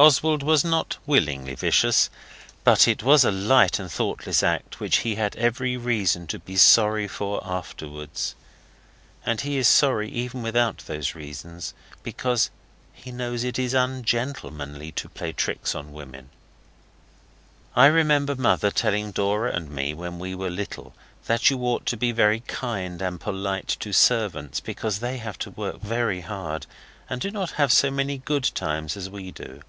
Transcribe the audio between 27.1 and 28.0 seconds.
and do not have so